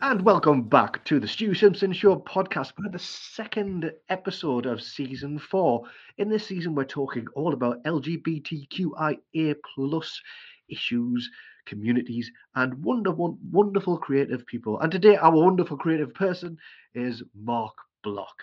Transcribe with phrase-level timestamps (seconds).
[0.00, 5.40] And welcome back to the Stu Simpson Show podcast for the second episode of season
[5.40, 5.82] four.
[6.18, 10.20] In this season, we're talking all about LGBTQIA plus
[10.68, 11.28] issues,
[11.66, 14.78] communities, and wonder, wonderful creative people.
[14.78, 16.58] And today, our wonderful creative person
[16.94, 17.74] is Marc
[18.04, 18.36] Block,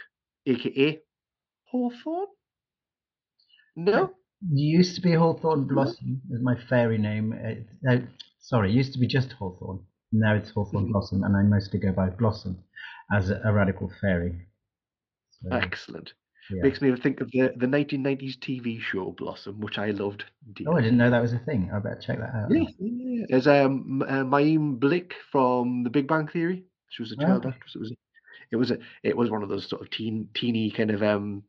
[0.45, 0.99] aka
[1.71, 2.27] Hawthorne.
[3.77, 4.11] No,
[4.51, 7.33] used to be Hawthorne Blossom, is my fairy name.
[7.87, 7.99] Uh, uh,
[8.39, 9.79] sorry, used to be just Hawthorne.
[10.19, 12.57] Now it's Hawthorne Blossom, and I mostly go by Blossom
[13.11, 14.47] as a, a radical fairy.
[15.31, 16.13] So, Excellent.
[16.49, 16.61] Yeah.
[16.61, 20.25] Makes me think of the, the 1990s TV show Blossom, which I loved.
[20.53, 20.71] Dearly.
[20.71, 21.71] Oh, I didn't know that was a thing.
[21.73, 22.51] I better check that out.
[22.51, 23.25] Yeah, yeah.
[23.29, 26.65] There's um, uh, Mayim Bialik from The Big Bang Theory.
[26.89, 27.49] She was a child oh.
[27.49, 27.75] actress.
[27.75, 27.93] It was,
[28.51, 31.43] it was, a, it was one of those sort of teen, teeny kind of um,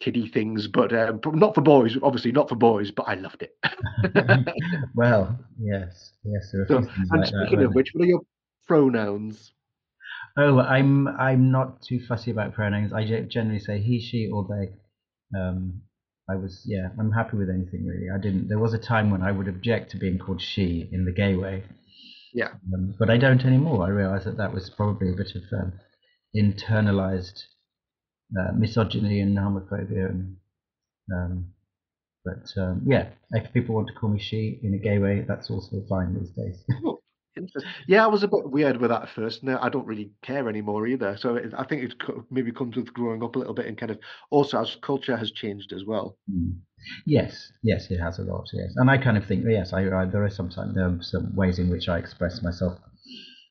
[0.00, 1.96] kiddie things, but um, not for boys.
[2.02, 2.90] Obviously, not for boys.
[2.90, 3.56] But I loved it.
[4.94, 6.52] well, yes, yes.
[6.68, 8.20] So, and like speaking that, of which, what are your
[8.66, 9.52] pronouns?
[10.36, 12.92] Oh, I'm I'm not too fussy about pronouns.
[12.92, 15.38] I generally say he, she, or they.
[15.38, 15.82] Um,
[16.30, 18.08] I was yeah, I'm happy with anything really.
[18.14, 18.48] I didn't.
[18.48, 21.34] There was a time when I would object to being called she in the gay
[21.34, 21.64] way.
[22.34, 22.50] Yeah.
[22.72, 23.84] Um, but I don't anymore.
[23.84, 25.72] I realise that that was probably a bit of um,
[26.36, 27.42] internalized
[28.36, 30.10] uh, misogyny and homophobia.
[30.10, 30.36] And,
[31.14, 31.46] um,
[32.24, 35.50] but um, yeah, if people want to call me she in a gay way, that's
[35.50, 36.64] also fine these days.
[37.88, 39.42] yeah, I was a bit weird with that at first.
[39.42, 41.16] Now I don't really care anymore either.
[41.16, 41.94] So it, I think it
[42.30, 43.98] maybe comes with growing up a little bit and kind of
[44.30, 46.16] also as culture has changed as well.
[46.30, 46.58] Mm.
[47.06, 48.46] Yes, yes, it has a lot.
[48.52, 51.34] Yes, and I kind of think yes, I, I there are sometimes there are some
[51.34, 52.78] ways in which I express myself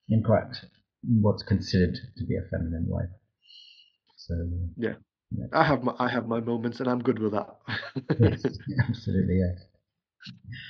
[0.09, 0.56] in quite
[1.22, 3.06] what's considered to be a feminine way.
[4.28, 4.36] So
[4.75, 4.94] yeah.
[5.31, 5.45] yeah.
[5.53, 7.56] I have my I have my moments, and I'm good with that.
[8.20, 8.44] yes,
[8.89, 9.66] absolutely, yes.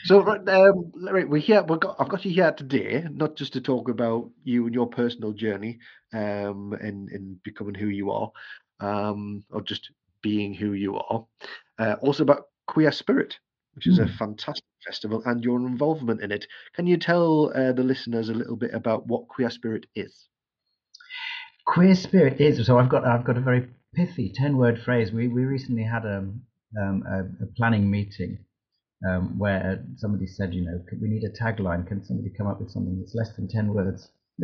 [0.05, 1.63] So right, um, right, we're here.
[1.63, 4.87] We've got I've got you here today, not just to talk about you and your
[4.87, 5.79] personal journey,
[6.13, 8.31] um, in in becoming who you are,
[8.79, 9.89] um, or just
[10.21, 11.25] being who you are.
[11.79, 13.39] Uh, also about Queer Spirit,
[13.73, 14.03] which is mm.
[14.03, 14.17] a hmm.
[14.17, 16.45] fantastic festival, and your involvement in it.
[16.73, 20.29] Can you tell uh, the listeners a little bit about what Queer Spirit is?
[21.67, 22.79] Queer spirit is so.
[22.79, 25.11] I've got I've got a very pithy ten word phrase.
[25.11, 26.17] We we recently had a
[26.79, 28.39] um, a, a, planning meeting
[29.07, 31.85] um, where somebody said, you know, we need a tagline.
[31.85, 34.09] Can somebody come up with something that's less than ten words?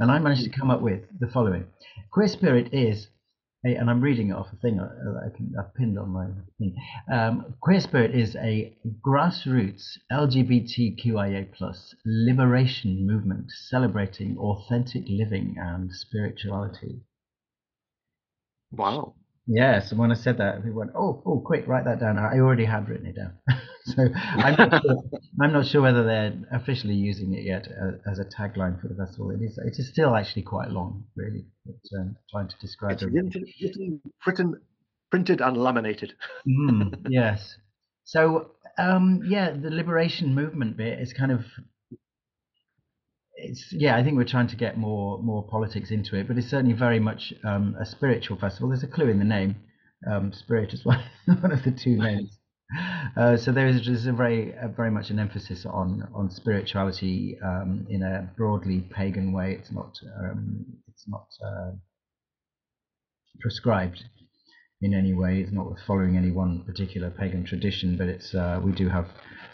[0.00, 1.64] and I managed to come up with the following:
[2.12, 3.06] Queer spirit is
[3.64, 6.26] and I'm reading it off a thing that I can I've pinned on my
[6.58, 6.76] thing.
[7.12, 17.00] Um, Queer Spirit is a grassroots LGBTQIA plus liberation movement celebrating authentic living and spirituality.
[18.70, 19.14] Wow.
[19.50, 22.38] Yes, and when I said that, we went, "Oh, oh, quick, write that down." I
[22.38, 23.32] already had written it down,
[23.84, 25.02] so I'm not, sure,
[25.40, 28.94] I'm not sure whether they're officially using it yet uh, as a tagline for the
[28.94, 29.30] festival.
[29.30, 33.02] It is, it is still actually quite long, really, but um, trying to describe it's
[33.02, 33.10] it.
[34.26, 34.60] Written,
[35.10, 36.12] printed, and laminated.
[36.46, 37.56] mm, yes.
[38.04, 41.40] So, um, yeah, the liberation movement bit is kind of
[43.48, 46.48] it's yeah, I think we're trying to get more more politics into it, but it's
[46.48, 48.68] certainly very much um, a spiritual festival.
[48.68, 49.56] There's a clue in the name,
[50.06, 52.38] um, spirit is one one of the two names.
[53.16, 57.86] Uh, so there is a very a very much an emphasis on on spirituality um,
[57.88, 59.56] in a broadly pagan way.
[59.58, 61.72] It's not um, it's not uh,
[63.40, 64.04] prescribed
[64.80, 65.40] in any way.
[65.40, 69.06] It's not following any one particular pagan tradition, but it's uh, we do have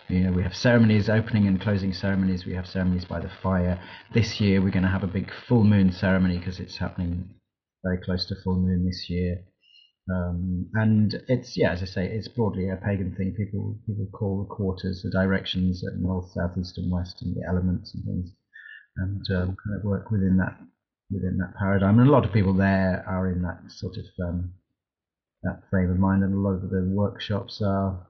[0.09, 2.45] you know, we have ceremonies, opening and closing ceremonies.
[2.45, 3.81] We have ceremonies by the fire.
[4.13, 7.31] This year, we're going to have a big full moon ceremony because it's happening
[7.83, 9.45] very close to full moon this year.
[10.15, 13.35] Um, and it's yeah, as I say, it's broadly a pagan thing.
[13.35, 17.49] People people call the quarters the directions at north, south, east, and west, and the
[17.49, 18.31] elements and things,
[18.97, 20.59] and um, kind of work within that
[21.11, 21.99] within that paradigm.
[21.99, 24.53] And a lot of people there are in that sort of um,
[25.45, 28.07] that frame of mind, and a lot of the workshops are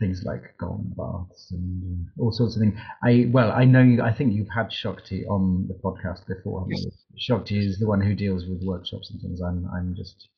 [0.00, 2.78] things like gong baths and uh, all sorts of things.
[3.02, 4.02] I well, I know you.
[4.02, 6.66] I think you've had Shakti on the podcast before.
[6.68, 6.86] Yes.
[7.16, 9.40] Shakti is the one who deals with workshops and things.
[9.40, 10.28] I'm I'm just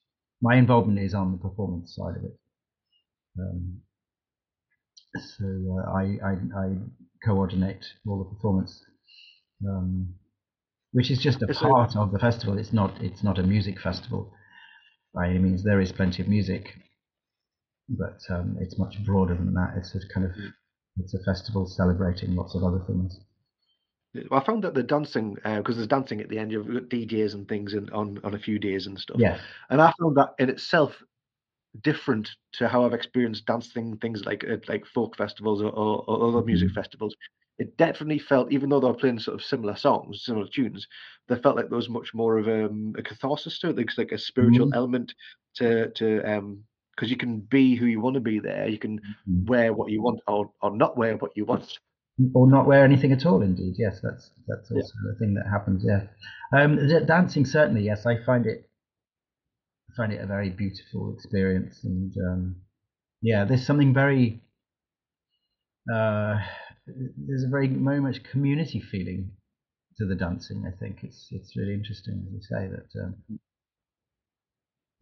[0.41, 2.39] my involvement is on the performance side of it.
[3.39, 3.81] Um,
[5.37, 5.47] so
[5.79, 6.77] uh, I, I, I
[7.25, 8.83] coordinate all the performance,
[9.67, 10.15] um,
[10.93, 12.59] which is just a part of the festival.
[12.59, 14.33] It's not it's not a music festival
[15.17, 15.65] by any means.
[15.65, 16.77] There is plenty of music,
[17.89, 19.75] but um, it's much broader than that.
[19.77, 20.53] It's a kind of mm.
[20.99, 23.19] it's a festival celebrating lots of other things.
[24.31, 26.53] I found that the dancing because uh, there's dancing at the end.
[26.53, 29.17] You've got DJs and things and on on a few days and stuff.
[29.19, 29.41] Yeah,
[29.71, 31.03] and I found that in itself
[31.83, 36.29] different to how I've experienced dancing things like uh, like folk festivals or, or, or
[36.29, 37.17] other music mm festivals.
[37.59, 40.87] It definitely felt, even though they were playing sort of similar songs, similar tunes,
[41.29, 43.77] they felt like there was much more of um, a catharsis to it.
[43.77, 44.75] There's like a spiritual Mhm.
[44.75, 45.15] element
[45.57, 46.65] to to um
[46.95, 48.69] because you can be who you want to be there.
[48.69, 49.49] You can Mhm.
[49.49, 51.79] wear what you want or, or not wear what you want.
[52.35, 53.43] or not wear anything at all.
[53.43, 54.79] Indeed, yes, that's that's Yeah.
[54.79, 55.85] also a thing that happens.
[55.85, 56.07] Yeah,
[56.53, 56.77] um,
[57.07, 57.83] dancing certainly.
[57.83, 58.69] Yes, I find it
[59.91, 62.57] I find it a very beautiful experience, and um,
[63.23, 64.41] yeah, there's something very
[65.93, 66.39] uh,
[66.87, 69.33] there's a very very much community feeling
[69.99, 70.65] to the dancing.
[70.67, 73.03] I think it's it's really interesting, as you say that.
[73.03, 73.39] Um,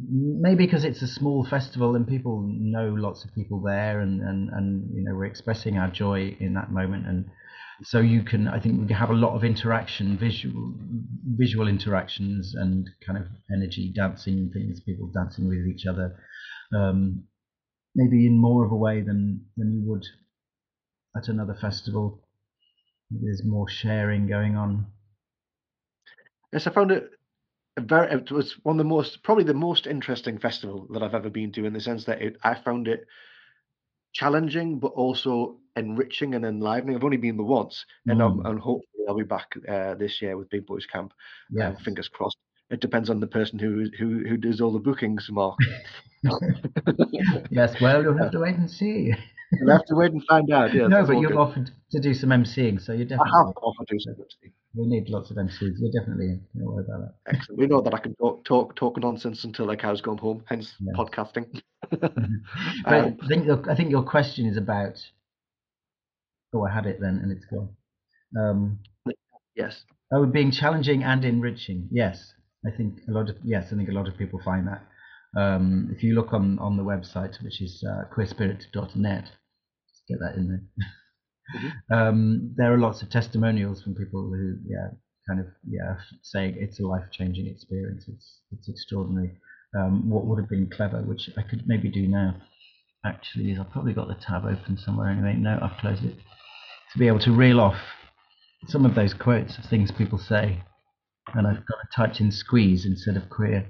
[0.01, 4.51] maybe because it's a small festival and people know lots of people there and, and,
[4.51, 7.25] and you know we're expressing our joy in that moment and
[7.85, 10.75] so you can i think we have a lot of interaction visual
[11.37, 16.17] visual interactions and kind of energy dancing things people dancing with each other
[16.75, 17.23] um,
[17.95, 20.05] maybe in more of a way than than you would
[21.17, 22.21] at another festival
[23.11, 24.87] there's more sharing going on
[26.53, 27.11] Yes, I found it
[27.77, 28.13] a very.
[28.13, 31.51] It was one of the most, probably the most interesting festival that I've ever been
[31.53, 33.07] to, in the sense that it, I found it
[34.13, 36.95] challenging, but also enriching and enlivening.
[36.95, 38.51] I've only been there once, and um, Mm.
[38.51, 41.13] and hopefully I'll be back uh, this year with Big Boys Camp.
[41.51, 42.39] yeah Um, fingers crossed.
[42.71, 45.59] It depends on the person who who who does all the bookings, Marc.
[47.51, 49.13] yes well you'll have to wait and see
[49.61, 50.75] We'll have to wait and find out.
[50.75, 51.39] Yeah, no but you've good.
[51.39, 54.53] offered to do some emceeing so you're I definitely have offered to do something.
[54.77, 55.77] We need lots of MCs.
[55.79, 56.41] You're definitely in.
[56.57, 57.35] Don't worry about that.
[57.35, 57.59] Excellent.
[57.61, 60.43] We know that I can talk talk talk nonsense until the cows come home.
[60.47, 60.97] Hence Yes.
[60.97, 61.63] podcasting.
[61.93, 62.13] But
[62.87, 64.99] um, I think your, I think your question is about.
[66.55, 67.69] Oh, I had it then, and it's gone.
[68.37, 68.79] Um,
[69.55, 69.85] yes.
[70.13, 71.89] oh, being challenging and enriching.
[71.91, 72.33] Yes,
[72.67, 74.83] I think a lot of yes, I think a lot of people find that.
[75.41, 79.31] Um, if you look on on the website, which is uh, queerspirit.net,
[80.09, 81.99] get that in there.
[81.99, 84.89] um, there are lots of testimonials from people who, yeah,
[85.29, 88.05] kind of, yeah, saying it's a life changing experience.
[88.09, 89.33] It's it's extraordinary.
[89.77, 92.37] Um, what would have been clever, which I could maybe do now,
[93.05, 95.35] actually, is I've probably got the tab open somewhere anyway.
[95.35, 96.17] No, I've closed it.
[96.93, 97.81] To be able to reel off
[98.69, 100.63] some of those quotes of things people say,
[101.35, 103.67] and I've got a typed in squeeze instead of queer.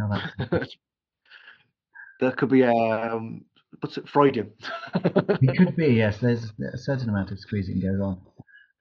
[0.00, 0.68] How that
[2.20, 3.44] there could be um
[3.80, 4.52] what's it Freudian.
[4.94, 6.18] it could be yes.
[6.18, 8.20] There's a certain amount of squeezing goes on,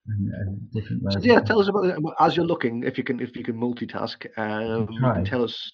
[0.07, 1.15] and, and different ways.
[1.15, 2.83] So, yeah, tell us about it as you're looking.
[2.83, 5.71] If you can, if you can multitask, um, you can tell us.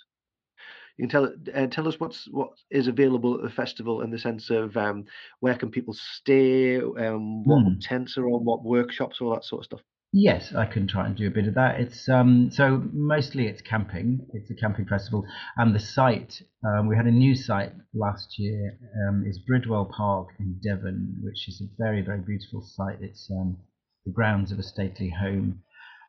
[0.98, 4.20] You can tell uh, tell us what's what is available at the festival in the
[4.20, 5.06] sense of um,
[5.40, 7.80] where can people stay, um, what Hmm.
[7.82, 9.82] tents are on, what workshops, all that sort of stuff.
[10.14, 11.80] Yes, I can try and do a bit of that.
[11.80, 14.28] It's um, so mostly it's camping.
[14.34, 15.26] It's a camping festival,
[15.56, 18.78] and the site um, we had a new site last year
[19.08, 22.98] um, is Bridwell Park in Devon, which is a very very beautiful site.
[23.02, 23.58] It's um,
[24.06, 25.64] the grounds of a stately home,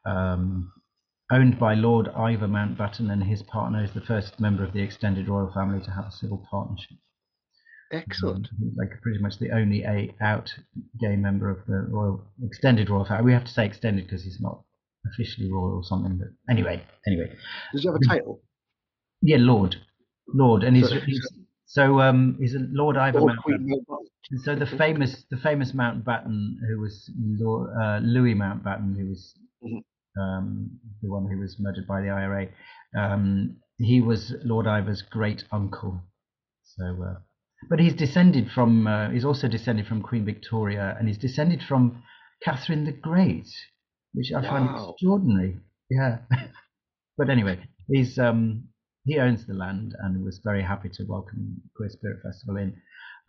[0.04, 0.72] um,
[1.31, 5.28] owned by Lord Ivar Mountbatten and his partner is the first member of the extended
[5.28, 6.99] royal family to have a civil partnership.
[7.93, 8.49] Excellent.
[8.61, 10.53] Um, like pretty much the only a out
[11.00, 13.25] gay member of the royal extended royal family.
[13.25, 14.62] We have to say extended because he's not
[15.12, 16.19] officially royal or something.
[16.19, 17.35] But anyway, anyway,
[17.73, 18.41] Does he have a title?
[19.21, 19.76] yeah, Lord,
[20.28, 21.21] Lord, and he's, So- he's
[21.66, 23.69] so um he's a Lord Ivar Or Mountbatten.
[24.45, 29.83] So the famous the famous Mountbatten who was Lord, uh, Louis Mountbatten who was Mhm.
[30.21, 30.71] um,
[31.02, 32.49] the one who was murdered by the IRA.
[32.97, 36.02] Um, he was Lord Ivar's great uncle.
[36.62, 37.19] So, uh,
[37.69, 42.02] but he's descended from uh, he's also descended from Queen Victoria, and he's descended from
[42.45, 43.49] Catherine the Great,
[44.12, 45.59] which I find extraordinary.
[45.90, 46.19] Yeah.
[47.19, 48.69] but anyway, he's um,
[49.04, 52.75] he owns the land and was very happy to welcome Queer Spirit Festival in.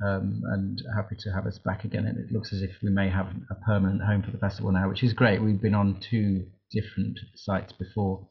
[0.04, 2.06] Um, and happy to have us back again.
[2.06, 4.90] And it looks as if we may have a permanent home for the festival now,
[4.90, 5.42] which is great.
[5.42, 8.28] We've been on two different sites before,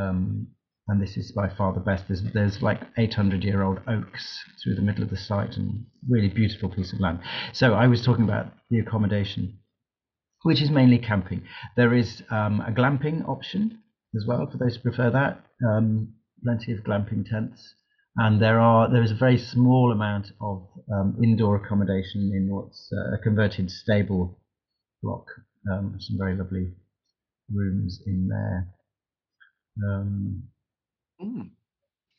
[0.00, 0.46] um,
[0.88, 2.04] and this is by far the best.
[2.08, 6.28] There's, there's like 800 year old oaks through the middle of the site, and really
[6.28, 7.20] beautiful piece of land.
[7.52, 9.58] So I was talking about the accommodation,
[10.42, 11.42] which is mainly camping.
[11.76, 13.78] There is um, a glamping option
[14.14, 15.44] as well for those who prefer that.
[15.66, 16.14] Um,
[16.44, 17.74] plenty of glamping tents
[18.16, 22.90] and there are there is a very small amount of um, indoor accommodation in what's
[22.92, 24.38] uh, a converted stable
[25.02, 25.26] block.
[25.70, 26.72] Um, some very lovely
[27.52, 28.68] rooms in there.
[29.86, 30.44] Um,
[31.20, 31.50] Mm.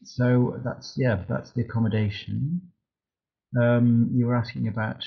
[0.03, 2.61] so that's yeah, that's the accommodation.
[3.59, 5.03] Um, you were asking about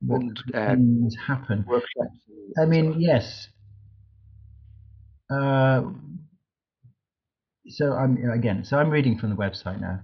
[0.00, 1.64] what And, uh, things happen.
[1.66, 2.18] Workshops.
[2.60, 3.48] I mean, yes.
[5.30, 5.82] Uh,
[7.68, 8.64] so I'm again.
[8.64, 10.00] So I'm reading from the website now.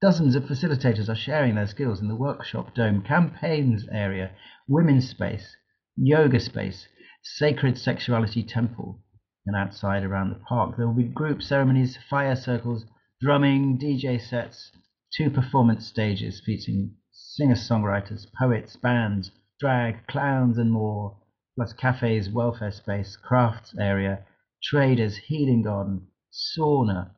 [0.00, 4.32] Dozens of facilitators are sharing their skills in the workshop dome campaigns area,
[4.66, 5.54] women's space,
[5.96, 6.88] yoga space,
[7.22, 9.01] sacred sexuality temple,
[9.46, 12.84] and outside around the park there will be group ceremonies, fire circles,
[13.20, 14.70] drumming, DJ sets,
[15.12, 19.30] two performance stages featuring singer-songwriters, poets, bands,
[19.60, 21.16] drag, clowns, and more,
[21.56, 24.24] plus cafes, welfare space, crafts area,
[24.62, 27.10] traders, healing garden, sauna,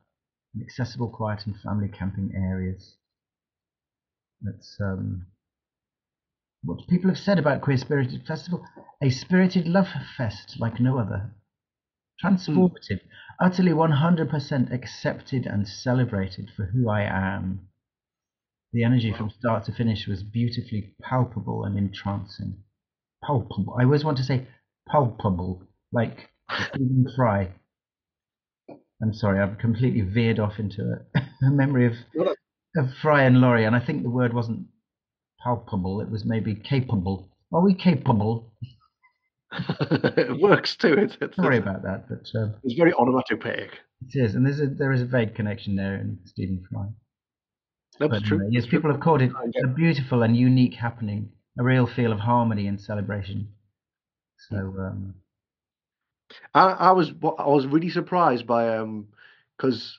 [0.53, 2.97] and accessible quiet and family camping areas.
[4.41, 5.27] That's um,
[6.63, 8.65] what people have said about Queer Spirited Festival.
[9.01, 11.31] A spirited love fest like no other.
[12.23, 13.01] Transformative,
[13.39, 17.67] utterly 100% accepted and celebrated for who I am.
[18.71, 22.63] The energy from start to finish was beautifully palpable and entrancing.
[23.23, 23.75] Palpable.
[23.79, 24.47] I always want to say
[24.87, 26.29] palpable, like
[26.69, 27.51] Stephen Fry.
[29.01, 30.81] I'm sorry, I've completely veered off into
[31.15, 31.93] a, a memory of,
[32.75, 34.67] of Fry and Laurie, and I think the word wasn't
[35.43, 37.29] palpable, it was maybe capable.
[37.53, 38.51] Are we capable?
[40.17, 40.93] It works too.
[40.93, 43.71] It's, it's, Sorry it's, about that, but uh, it's very onomatopoeic.
[44.07, 46.85] it is, and there's a, there is a vague connection there in Stephen Fry.
[47.99, 48.39] That's But true.
[48.39, 48.77] uh, yes, true.
[48.79, 49.31] people have called it
[49.63, 53.49] a beautiful and unique happening, a real feel of harmony and celebration.
[54.49, 55.15] So um,
[56.53, 59.07] I, I was I was really surprised by um
[59.57, 59.97] because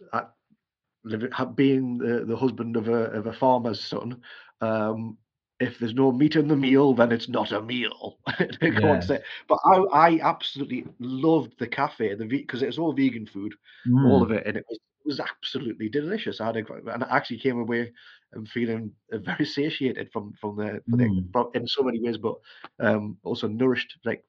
[1.55, 4.21] being the, the husband of a of a farmer's son,
[4.61, 5.17] um,
[5.61, 8.19] if there's no meat in the meal, then it's not a meal.
[8.61, 9.15] They go on to Yes.
[9.15, 9.21] say.
[9.49, 13.55] But I I absolutely loved the cafe, the because it was all vegan food,
[14.03, 16.41] all mm, of it, and it was it was absolutely delicious.
[16.41, 17.93] I had a, and I actually came away
[18.33, 21.33] and feeling very satiated from from the, the Mm.
[21.33, 22.37] from, in so many ways, but
[22.81, 24.25] um also nourished like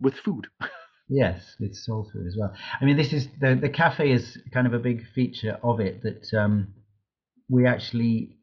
[0.00, 0.48] with food.
[1.08, 2.52] yes, it's soul food as well.
[2.80, 6.02] I mean, this is the the cafe is kind of a big feature of it
[6.02, 6.68] that um,
[7.48, 8.36] we actually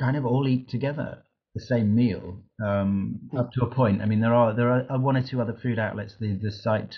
[0.00, 1.22] kind of all eat together
[1.54, 4.02] the same meal um, up to a point.
[4.02, 6.16] I mean, there are there are one or two other food outlets.
[6.18, 6.96] The the site,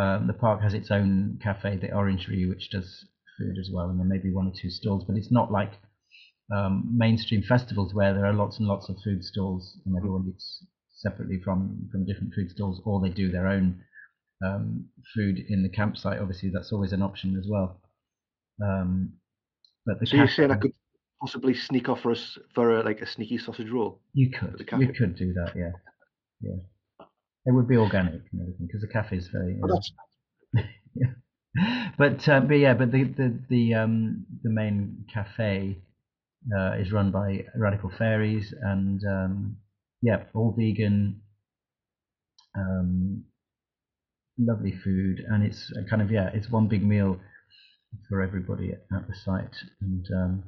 [0.00, 3.06] um, the park has its own cafe, the Orange Orangery, which does
[3.38, 5.72] food as well, and there may be one or two stalls, but it's not like
[6.54, 10.64] um, mainstream festivals where there are lots and lots of food stalls and everyone eats
[10.90, 13.82] separately from from different food stalls, or they do their own
[14.44, 16.20] um, food in the campsite.
[16.20, 17.80] Obviously, that's always an option as well.
[18.62, 19.14] Um,
[19.86, 20.74] but the So you're saying I cafe- could
[21.20, 24.00] possibly sneak off for us for a, like a sneaky sausage roll?
[24.12, 25.72] You could, you could do that, yeah,
[26.40, 26.56] yeah.
[27.46, 29.58] It would be organic and everything because the cafe is very.
[29.62, 29.92] Oh, that's
[31.98, 35.78] but uh, but yeah, but the the the um the main cafe
[36.56, 39.56] uh, is run by Radical Fairies and um,
[40.02, 41.20] yeah, all vegan,
[42.56, 43.24] um,
[44.38, 47.18] lovely food, and it's kind of yeah, it's one big meal
[48.08, 50.44] for everybody at, at the site, and um,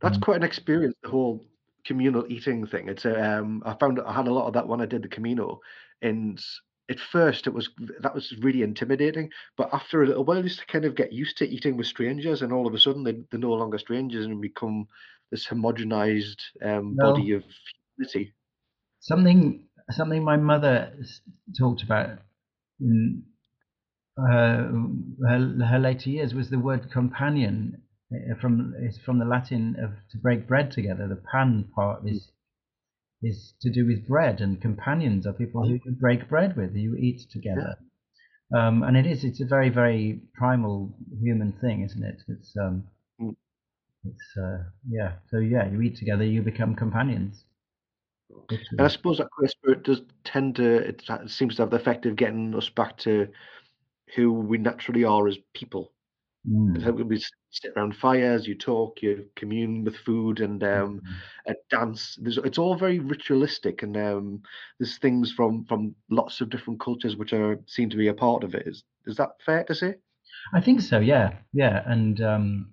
[0.00, 0.22] that's Mm.
[0.22, 0.94] quite an experience.
[1.02, 1.44] The whole
[1.86, 2.88] communal eating thing.
[2.88, 5.08] It's a, um, I found I had a lot of that when I did the
[5.08, 5.60] Camino,
[6.02, 6.40] and
[6.90, 7.70] at first it was
[8.00, 9.30] that was really intimidating.
[9.56, 12.42] But after a little while, you to kind of get used to eating with strangers,
[12.42, 14.86] and all of a sudden they, they're no longer strangers and become
[15.30, 17.44] this homogenized um, Well- body of
[17.96, 18.34] humanity.
[19.00, 20.92] something something my mother
[21.58, 22.18] talked about
[22.80, 23.24] in
[24.16, 24.72] her,
[25.28, 27.79] her her later years was the word companion
[28.40, 31.08] from it's from the Latin of to break bread together.
[31.08, 32.30] The pan part is
[33.22, 36.94] is to do with bread, and companions are people who you break bread with, you
[36.96, 37.76] eat together.
[38.56, 42.22] Um, and it is it's a very very primal human thing, isn't it?
[42.28, 42.84] It's um,
[43.20, 43.36] Mm.
[44.04, 45.16] it's uh, yeah.
[45.30, 47.44] So yeah, you eat together, you become companions.
[48.48, 52.06] And I suppose that queer spirit does tend to, it seems to have the effect
[52.06, 53.28] of getting us back to
[54.14, 55.92] who we naturally are as people.
[56.48, 57.06] Mm.
[57.06, 61.02] We sit around fires, you talk, you commune with food and um,
[61.44, 62.18] and dance.
[62.20, 64.42] There's, it's all very ritualistic, and um,
[64.78, 68.42] there's things from from lots of different cultures which are seem to be a part
[68.42, 68.66] of it.
[68.66, 69.96] Is is that fair to say?
[70.54, 70.98] I think so.
[70.98, 72.70] Yeah, yeah, and um,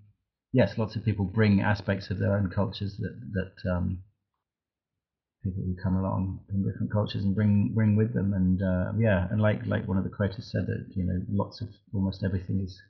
[0.53, 4.01] yes, lots of people bring aspects of their own cultures that that um,
[5.43, 8.33] people who come along from different cultures and bring bring with them.
[8.33, 11.59] And uh, yeah, and like like one of the quotas said that you know lots
[11.59, 12.81] of almost everything is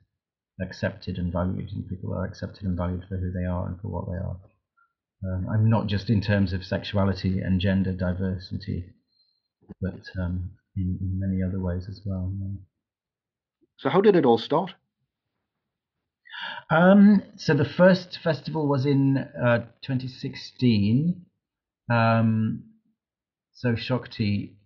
[0.60, 3.88] accepted and valued, and people are accepted and valued for who they are and for
[3.88, 4.36] what they are.
[5.24, 8.84] Um, I'm not just in terms of sexuality and gender diversity,
[9.80, 12.32] but um, in, in many other ways as well.
[13.78, 14.72] So how did it all start?
[16.70, 21.24] Um, so the first festival was in uh, 2016.
[21.90, 22.64] Um,
[23.54, 24.56] so Shakti,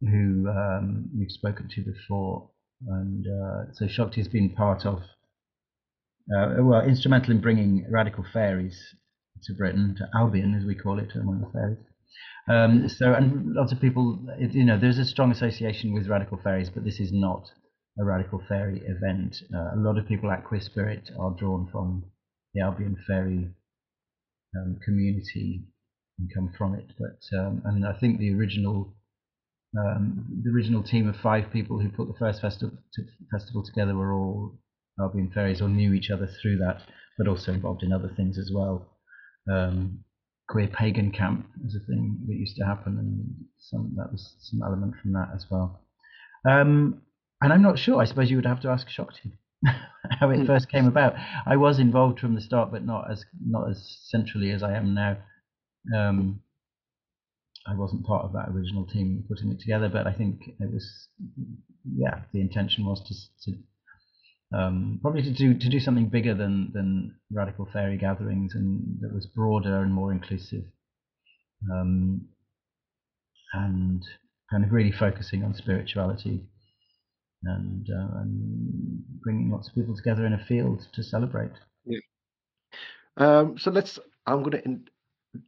[0.00, 2.50] who um, you've spoken to before,
[2.88, 4.98] and uh, so Shakti has been part of,
[6.34, 8.76] uh, well, instrumental in bringing Radical Fairies
[9.44, 11.78] to Britain, to Albion as we call it, among the fairies.
[12.48, 16.70] Um, so, and lots of people, you know, there's a strong association with radical fairies,
[16.70, 17.48] but this is not
[17.98, 19.36] a radical fairy event.
[19.54, 22.04] Uh, a lot of people at Queer Spirit are drawn from
[22.54, 23.48] the Albion fairy
[24.56, 25.64] um, community
[26.18, 26.92] and come from it.
[26.98, 28.94] But um, and I think the original
[29.78, 33.94] um, the original team of five people who put the first festival to, festival together
[33.94, 34.58] were all
[35.00, 36.82] Albion fairies or knew each other through that,
[37.16, 38.98] but also involved in other things as well.
[39.50, 40.04] Um,
[40.48, 44.60] queer pagan camp was a thing that used to happen, and some that was some
[44.62, 45.80] element from that as well.
[46.46, 47.02] Um,
[47.40, 48.00] and I'm not sure.
[48.00, 49.32] I suppose you would have to ask Shakti
[50.20, 50.46] how it hmm.
[50.46, 51.14] first came about.
[51.46, 54.94] I was involved from the start, but not as not as centrally as I am
[54.94, 55.16] now.
[55.96, 56.42] Um,
[57.66, 61.08] I wasn't part of that original team putting it together, but I think it was,
[61.84, 63.58] yeah, the intention was to, to
[64.58, 69.14] um, probably to do to do something bigger than than radical fairy gatherings and that
[69.14, 70.64] was broader and more inclusive,
[71.72, 72.28] um,
[73.54, 74.02] and
[74.50, 76.42] kind of really focusing on spirituality
[77.44, 81.52] and, uh, and bringing lots of people together in a field to celebrate.
[81.84, 81.98] Yeah.
[83.16, 83.98] Um, so let's.
[84.26, 84.78] I'm going to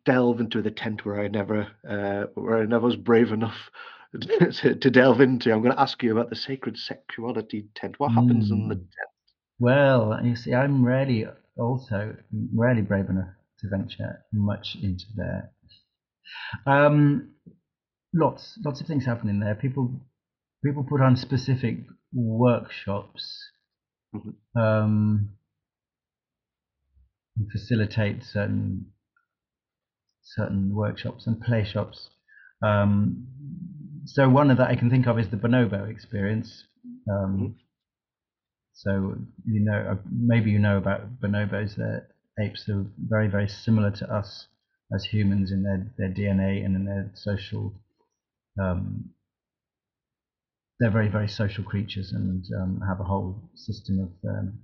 [0.05, 3.71] delve into the tent where I never, uh, where I never was brave enough
[4.21, 5.53] to, to, delve into.
[5.53, 7.97] I'm going to ask you about the sacred sexuality tent.
[7.99, 8.55] What happens mm.
[8.55, 8.81] in the hmm.
[8.81, 9.11] tent?
[9.59, 11.27] Well, you see, I'm rarely
[11.57, 12.17] also
[12.55, 13.29] rarely brave enough
[13.61, 15.51] to venture much into there.
[16.67, 17.35] Um,
[18.13, 19.55] lots, lots of things happen in there.
[19.55, 20.01] People
[20.65, 21.79] people put on specific
[22.13, 23.51] workshops
[24.15, 24.61] mm-hmm.
[24.61, 25.31] um,
[27.37, 28.87] and facilitate certain
[30.25, 32.09] certain workshops and play shops.
[32.63, 33.27] Um,
[34.07, 36.65] so one of that I can think of is the bonobo experience.
[37.11, 37.47] Um, mm-hmm.
[38.75, 39.17] So
[39.47, 41.77] you know, uh, maybe you know about bonobos.
[41.77, 44.47] They're apes are very very similar to us
[44.95, 47.73] as humans in their their DNA and in their social
[48.61, 49.11] um,
[50.79, 54.59] they're very very social creatures and um, have a whole system of um,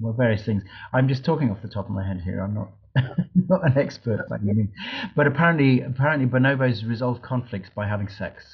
[0.00, 0.62] well various things.
[0.92, 2.40] I'm just talking off the top of my head here.
[2.40, 2.70] I'm not
[3.34, 4.70] not an expert by any means,
[5.16, 8.44] but apparently apparently bonobos resolve conflicts by having sex.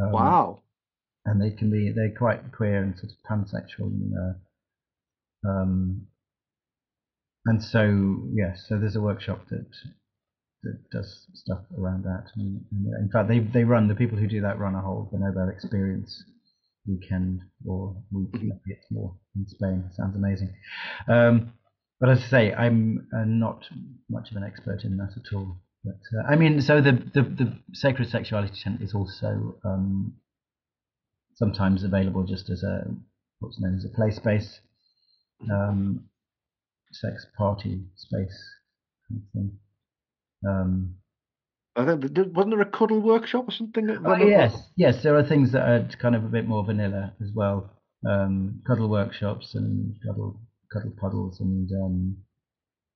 [0.00, 0.60] Um, wow.
[1.24, 6.06] And they can be they're quite queer and sort of pansexual and uh, um,
[7.46, 9.66] and so yes, so there's a workshop that
[10.62, 12.24] that does stuff around that.
[12.36, 15.10] And, and, in fact, they they run the people who do that run a whole
[15.12, 16.22] Bonobo experience
[16.86, 18.32] weekend or week.
[18.32, 18.50] Mm-hmm.
[18.66, 19.84] It's more in Spain.
[19.94, 20.54] Sounds amazing.
[21.08, 21.52] Um,
[22.00, 23.64] but as I say, I'm uh, not
[24.08, 25.58] much of an expert in that at all.
[25.84, 30.14] But uh, I mean, so the, the, the sacred sexuality tent is also um,
[31.34, 32.84] sometimes available just as a
[33.38, 34.60] what's known as a play space,
[35.50, 36.04] um,
[36.92, 38.54] sex party space
[39.08, 39.58] kind of thing.
[40.46, 40.94] Um,
[41.76, 42.02] I think
[42.34, 43.88] wasn't there a cuddle workshop or something?
[44.04, 47.30] Oh, yes, yes, there are things that are kind of a bit more vanilla as
[47.34, 47.70] well.
[48.08, 50.40] Um, cuddle workshops and cuddle
[50.72, 52.16] cuddle puddles and um,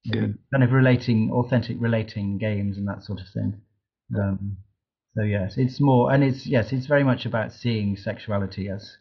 [0.04, 0.26] yeah.
[0.52, 3.60] kind of relating authentic relating games and that sort of thing.
[4.16, 4.58] Um,
[5.16, 8.96] so yes, it's more and it's yes, it's very much about seeing sexuality as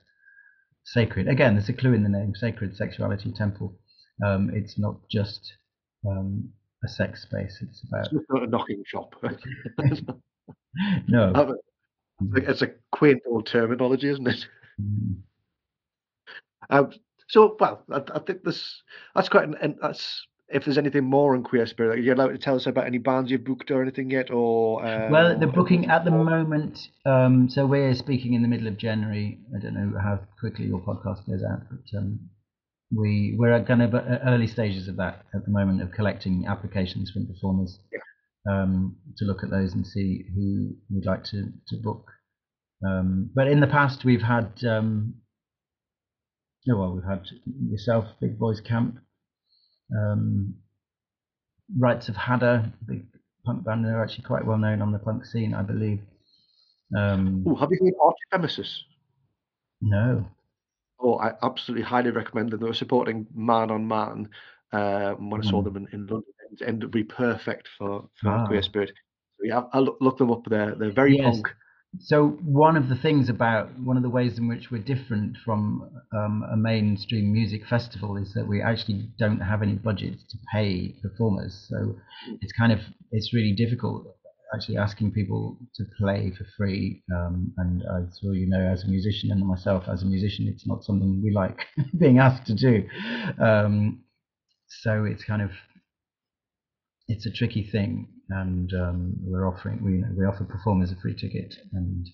[0.86, 1.28] sacred.
[1.28, 3.76] Again, there's a clue in the name, sacred sexuality temple.
[4.24, 5.54] Um, it's not just
[6.08, 6.50] um,
[6.84, 7.60] a sex space.
[7.62, 9.16] It's about it's not a knocking shop.
[11.08, 11.56] no,
[12.36, 14.46] it's a quaint old terminology, isn't it?
[14.82, 15.16] Mm.
[16.70, 16.92] Um,
[17.28, 18.82] so, well, I, I, think this
[19.16, 22.28] that's quite, an, and that's if there's anything more on Queer Spirit, are you allowed
[22.28, 24.30] to tell us about any bands you've booked or anything yet?
[24.30, 26.80] Or um, well, the booking at the moment.
[27.06, 29.40] Um, so we're speaking in the middle of January.
[29.56, 32.20] I don't know how quickly your podcast goes out, but um,
[32.96, 37.10] we we're at kind of early stages of that at the moment of collecting applications
[37.10, 38.54] from performers yeah.
[38.54, 42.12] um, to look at those and see who we'd like to to book.
[42.86, 44.52] Um, but in the past, we've had
[46.70, 47.28] oh, well, we've had
[47.70, 49.00] yourself, Big Boys Camp,
[49.96, 50.56] um,
[51.78, 53.06] Rites of Hadder, big
[53.46, 53.86] punk band.
[53.86, 56.02] They're actually quite well known on the punk scene, I believe.
[56.96, 58.80] Um, Ooh, have you heard Archiemesis?
[59.82, 60.26] No.
[61.00, 62.60] Oh, I absolutely highly recommend them.
[62.60, 64.30] They were supporting Man on Man
[64.72, 65.66] uh, when I saw mm.
[65.66, 66.24] them in, in London,
[66.66, 68.46] and it would be perfect for, for wow.
[68.48, 68.92] Queer Spirit.
[69.40, 70.76] So yeah, I look, look them up there.
[70.76, 71.36] They're very yes.
[71.36, 71.54] punk.
[72.00, 75.90] So one of the things about one of the ways in which we're different from
[76.14, 80.96] um, a mainstream music festival is that we actually don't have any budget to pay
[81.02, 81.68] performers.
[81.70, 81.96] So
[82.42, 82.80] it's kind of
[83.12, 84.08] it's really difficult
[84.56, 87.04] actually asking people to play for free.
[87.16, 90.68] Um, and as well, you know, as a musician and myself as a musician, it's
[90.68, 91.66] not something we like
[91.98, 92.88] being asked to do.
[93.42, 94.04] Um,
[94.68, 95.52] so it's kind of
[97.08, 98.08] it's a tricky thing.
[98.30, 102.08] And um, we're offering we you know, we offer performers a free ticket and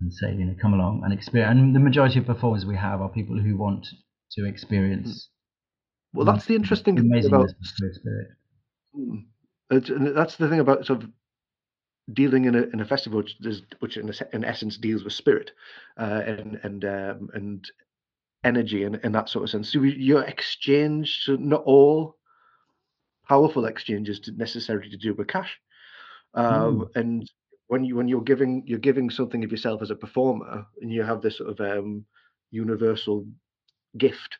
[0.00, 1.50] and say you know come along and experience.
[1.50, 3.86] And the majority of performers we have are people who want
[4.32, 5.28] to experience.
[6.12, 8.28] Well, that's the interesting thing about spirit.
[8.96, 9.24] Mm.
[10.14, 11.10] That's the thing about sort of
[12.12, 15.52] dealing in a in a festival, which is which in, in essence deals with spirit
[15.98, 17.70] uh, and and um, and
[18.44, 19.72] energy and in that sort of sense.
[19.72, 22.16] So your exchange, so not all
[23.28, 25.58] powerful exchanges to necessarily to do with cash.
[26.34, 27.30] Um, And
[27.68, 31.02] when you when you're giving you're giving something of yourself as a performer, and you
[31.02, 32.04] have this sort of um,
[32.50, 33.26] universal
[33.98, 34.38] gift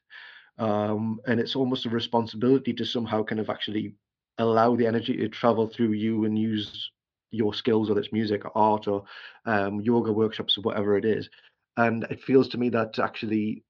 [0.59, 3.94] um, and it's almost a responsibility to somehow kind of actually
[4.38, 6.90] allow the energy to travel through you and use
[7.31, 9.05] your skills, whether it's music or art or
[9.47, 11.29] um, yoga workshops or whatever it is.
[11.77, 13.64] And it feels to me that actually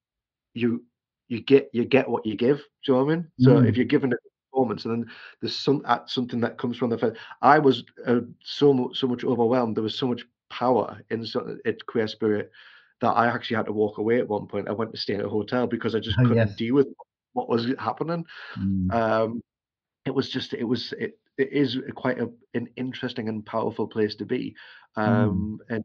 [0.55, 0.83] you
[1.29, 2.59] you get you get what you give.
[2.59, 3.29] Do you know what I mean?
[3.39, 3.65] So Mm.
[3.65, 4.17] if you're given a
[4.65, 8.73] performance, and then there's some something that comes from the fact I was uh, so
[8.73, 9.77] much so much overwhelmed.
[9.77, 12.51] There was so much power in so, it queer spirit
[13.01, 14.69] that I actually had to walk away at one point.
[14.69, 16.57] I went to stay in a hotel because I just Oh, couldn't yes.
[16.57, 16.89] deal with
[17.33, 18.25] what was happening.
[18.59, 18.93] Mm.
[18.95, 19.43] Um,
[20.07, 24.15] it was just it was it, it is quite a, an interesting and powerful place
[24.17, 24.55] to be.
[24.97, 25.85] Um, and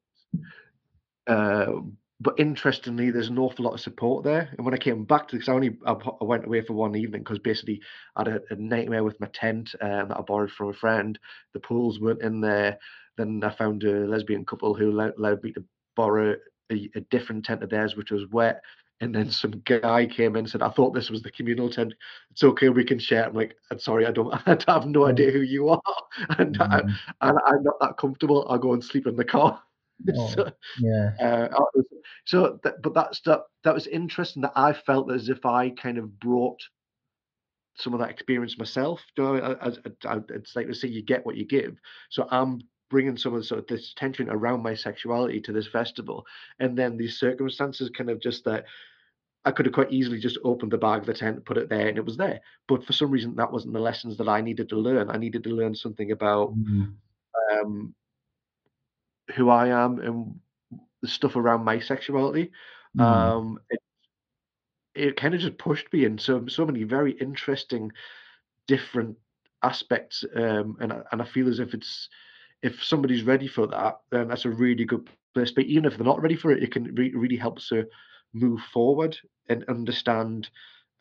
[1.28, 1.82] uh,
[2.22, 4.50] but interestingly, there's an awful lot of support there.
[4.58, 6.96] And when I came back to, because I only I, I went away for one
[6.96, 7.82] evening because basically
[8.16, 11.18] I had a, a nightmare with my tent um, that I borrowed from a friend.
[11.54, 12.78] The pools weren't in there.
[13.18, 15.64] Then I found a lesbian couple who allowed, allowed me to
[15.96, 16.36] borrow
[16.72, 18.62] a, a different tent of theirs, which was wet.
[19.02, 21.94] And then some guy came in and said, "I thought this was the communal tent.
[22.32, 25.32] It's okay, we can share." I'm like, "I'm sorry, I don't, I have no idea
[25.32, 25.82] who you are,
[26.38, 27.00] and, I, Mm.
[27.22, 28.46] and I'm not that comfortable.
[28.50, 29.62] I'll go and sleep in the car."
[30.16, 31.12] Oh, So- yeah.
[31.20, 31.48] uh,
[32.26, 33.42] so, that, but that's that.
[33.64, 34.42] That was interesting.
[34.44, 36.60] That I felt as if I kind of brought
[37.76, 39.02] some of that experience myself.
[39.16, 41.76] Do you know, I, I, I, it's like they say, you get what you give.
[42.10, 45.68] So I'm bringing some of the, sort of this tension around my sexuality to this
[45.68, 46.26] festival,
[46.60, 48.66] and then these circumstances kind of just that.
[49.46, 51.88] I could have quite easily just opened the bag of the tent, put it there,
[51.88, 52.42] and it was there.
[52.68, 55.10] But for some reason, that wasn't the lessons that I needed to learn.
[55.10, 56.94] I needed to learn something about Mm.
[57.54, 57.96] um,
[59.36, 60.39] who I am and
[61.02, 62.52] the stuff around my sexuality.
[62.98, 63.02] Mm.
[63.02, 63.80] Um, it,
[64.96, 67.92] it kind of just pushed me in so so many very interesting,
[68.68, 69.18] different
[69.63, 70.26] aspects.
[70.36, 72.10] Um, and I, and I feel as if it's
[72.62, 75.52] if somebody's ready for that, then that's a really good place.
[75.52, 77.86] But even if they're not ready for it, it can re- really help to
[78.34, 80.50] move forward and understand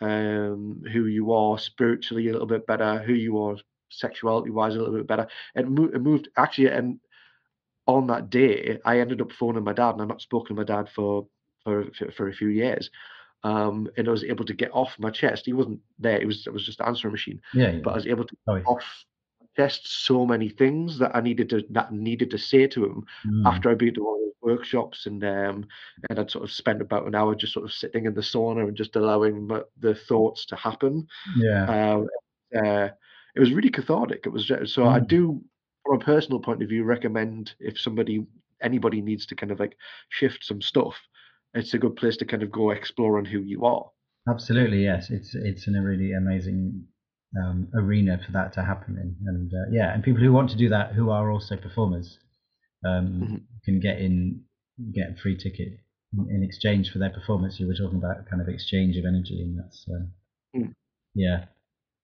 [0.01, 3.57] um, who you are spiritually a little bit better, who you are
[3.91, 5.27] sexuality wise a little bit better.
[5.55, 7.01] And mo- it moved actually, and
[7.89, 10.65] on that day, I ended up phoning my dad, and I've not spoken to my
[10.65, 11.27] dad for
[11.65, 12.91] for for, a few years.
[13.45, 15.47] Um, and I was able to get off my chest.
[15.47, 16.21] He wasn't there.
[16.21, 17.71] It was it was just an answering machine, Yeah.
[17.73, 17.81] yeah.
[17.83, 18.63] but I was able to Oh, yeah.
[18.65, 18.85] off
[19.41, 23.07] my chest so many things that I needed to that needed to say to him
[23.27, 23.47] Mm.
[23.47, 25.67] after I'd been to all those workshops and um
[26.11, 28.69] and I'd sort of spent about an hour just sort of sitting in the sauna
[28.69, 31.07] and just allowing my, the thoughts to happen.
[31.37, 31.65] Yeah.
[31.95, 32.07] Um,
[32.57, 32.89] uh,
[33.35, 34.27] it was really cathartic.
[34.27, 35.09] It was so I Mm.
[35.09, 35.41] do,
[35.89, 38.27] from a personal point of view, recommend if somebody
[38.63, 39.77] anybody needs to kind of like
[40.11, 40.95] shift some stuff,
[41.55, 43.91] it's a good place to kind of go explore on who you are.
[44.29, 45.11] Absolutely, yes.
[45.11, 46.85] It's it's in a really amazing
[47.43, 50.57] um, arena for that to happen in, and uh, yeah, and people who want to
[50.57, 52.19] do that who are also performers
[52.85, 53.41] um, Mhm.
[53.65, 54.43] can get in,
[54.93, 55.79] get a free ticket
[56.13, 57.59] in, exchange for their performance.
[57.59, 60.13] You were talking about kind of exchange of energy, and that's um,
[60.55, 60.75] Mm.
[61.15, 61.47] yeah.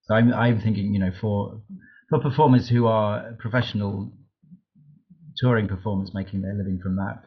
[0.04, 1.60] So I'm I'm thinking, you know, for
[2.08, 4.12] for performers who are professional
[5.36, 7.24] touring performers making their living from that,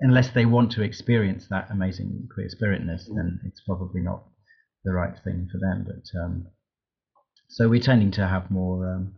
[0.00, 4.24] unless they want to experience that amazing queer spiritness, then it's probably not
[4.84, 5.86] the right thing for them.
[5.86, 6.46] But um,
[7.48, 9.14] so we're tending to have more, um,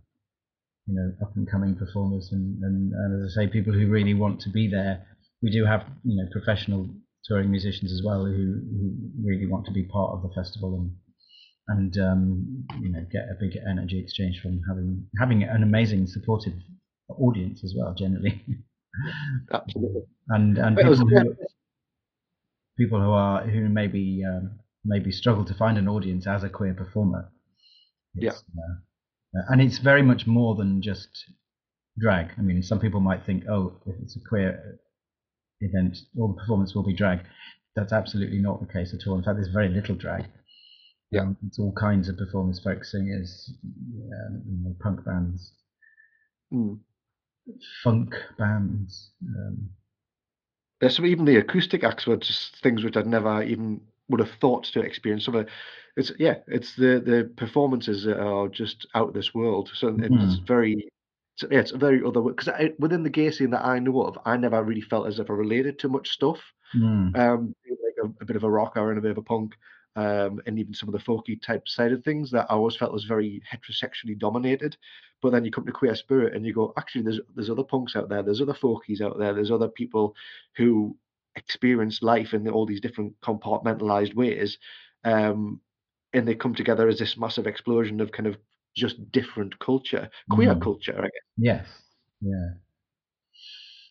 [0.86, 4.14] you know, up and coming performers, and, and, and as I say, people who really
[4.14, 5.06] want to be there.
[5.42, 6.88] We do have, you know, professional
[7.24, 8.92] touring musicians as well who, who
[9.24, 10.92] really want to be part of the festival and
[11.68, 16.54] and um, you know get a big energy exchange from having having an amazing supportive
[17.08, 18.44] audience as well generally
[19.52, 20.02] Absolutely.
[20.28, 21.34] and and people who
[22.78, 26.74] people who are who maybe um, maybe struggle to find an audience as a queer
[26.74, 27.30] performer.
[28.14, 31.08] It's, uh, uh, and it's very much more than just
[31.98, 32.30] drag.
[32.38, 34.78] I mean, some people might think, oh, if it's a queer
[35.60, 37.20] event, all the performance will be drag.
[37.74, 39.16] That's absolutely not the case at all.
[39.16, 40.26] In fact, there's very little drag.
[41.14, 41.22] Yeah.
[41.22, 45.52] Um, it's all kinds of performers, folk singers, um, you know, punk bands,
[46.52, 46.80] Mm.
[47.82, 49.12] funk bands.
[49.26, 49.70] Um,
[50.80, 54.30] There's some even the acoustic acts were just things which I'd never even would have
[54.40, 55.24] thought to experience.
[55.24, 55.48] Some of
[55.96, 59.70] it's yeah, it's the the performances that are just out of this world.
[59.74, 60.46] So it's Mhm.
[60.46, 60.90] very,
[61.36, 62.48] it's, yeah, it's a very other because
[62.78, 65.34] within the gay scene that I know of, I never really felt as if I
[65.34, 66.40] related to much stuff.
[66.74, 67.16] Mm.
[67.16, 69.54] Um, like a, a bit of a rocker and a bit of a punk,
[69.96, 72.92] um, and even some of the folky type side of things that I always felt
[72.92, 74.76] was very heterosexually dominated.
[75.22, 77.96] But then you come to Queer Spirit and you go, actually, there's there's other punks
[77.96, 80.14] out there, there's other folkies out there, there's other people
[80.56, 80.96] who
[81.36, 84.58] experience life in all these different compartmentalized ways.
[85.04, 85.60] Um,
[86.12, 88.36] and they come together as this massive explosion of kind of
[88.76, 90.62] just different culture, queer Mm.
[90.62, 91.10] culture, I guess.
[91.36, 91.66] Yes.
[92.20, 92.48] Yeah.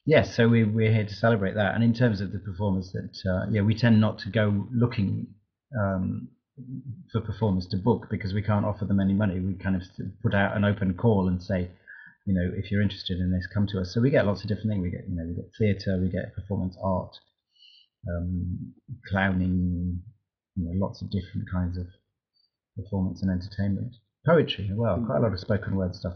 [0.05, 1.75] Yes, so we, we're here to celebrate that.
[1.75, 5.27] And in terms of the performers, that uh, yeah, we tend not to go looking
[5.79, 6.29] um,
[7.11, 9.39] for performers to book because we can't offer them any money.
[9.39, 9.83] We kind of
[10.21, 11.69] put out an open call and say,
[12.25, 13.93] you know, if you're interested in this, come to us.
[13.93, 14.83] So we get lots of different things.
[14.83, 17.15] We get, you know, we get theatre, we get performance art,
[18.07, 18.73] um,
[19.09, 20.01] clowning,
[20.55, 21.87] you know, lots of different kinds of
[22.77, 23.95] performance and entertainment.
[24.25, 26.13] Poetry as well, quite a lot of spoken word stuff.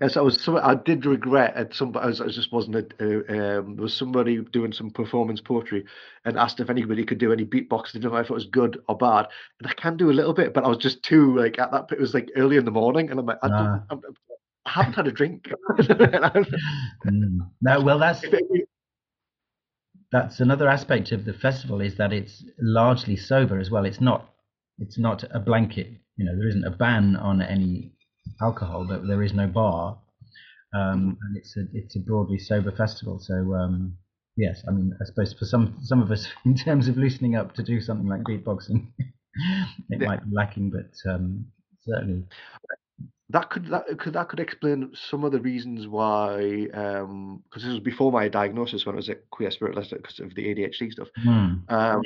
[0.00, 0.40] Yes, I was.
[0.42, 1.96] So I did regret at some.
[1.96, 2.76] I, was, I just wasn't.
[2.76, 5.84] A, uh, um, there was somebody doing some performance poetry,
[6.24, 7.92] and asked if anybody could do any beatbox.
[7.92, 9.26] Didn't know if it was good or bad.
[9.60, 11.86] And I can do a little bit, but I was just too like at that.
[11.92, 13.58] It was like early in the morning, and I'm like, I, Ah.
[13.58, 14.00] don't, I'm,
[14.66, 15.48] I haven't had a drink.
[17.60, 18.24] No, well, that's
[20.12, 23.84] that's another aspect of the festival is that it's largely sober as well.
[23.84, 24.30] It's not
[24.78, 25.88] it's not a blanket.
[26.16, 27.92] You know, there isn't a ban on any
[28.40, 29.98] alcohol, but there is no bar,
[30.74, 33.18] um, and it's a it's a broadly sober festival.
[33.18, 33.96] So um,
[34.36, 37.54] yes, I mean, I suppose for some some of us, in terms of loosening up
[37.54, 38.86] to do something like beatboxing,
[39.90, 40.06] it Yeah.
[40.06, 41.46] might be lacking, but um,
[41.82, 42.24] certainly.
[43.30, 47.72] that could that could that could explain some of the reasons why um because this
[47.72, 51.08] was before my diagnosis when I was at Queer Spirit because of the ADHD stuff.
[51.16, 51.54] Hmm.
[51.68, 52.02] Um,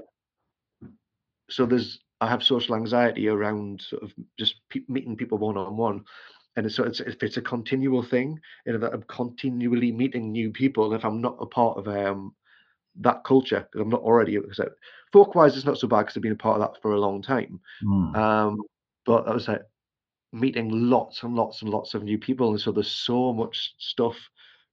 [1.50, 5.76] so there's I have social anxiety around sort of just pe- meeting people one on
[5.76, 6.04] one,
[6.56, 10.32] and it's, so it's if it's a continual thing, you know, that I'm continually meeting
[10.32, 12.34] new people, and if I'm not a part of um
[12.96, 14.60] that culture because I'm not already because
[15.12, 17.00] folk wise it's not so bad because I've been a part of that for a
[17.00, 17.60] long time.
[17.82, 18.14] Hmm.
[18.14, 18.62] Um,
[19.06, 19.62] but I was like
[20.32, 24.16] meeting lots and lots and lots of new people, and so there's so much stuff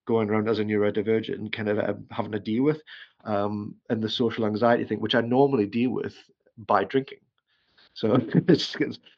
[0.06, 2.82] going around as a neurodivergent and kind of um, having to deal with,
[3.26, 6.16] um, and the social anxiety thing, which I normally deal with
[6.58, 7.20] by drinking.
[7.98, 8.16] So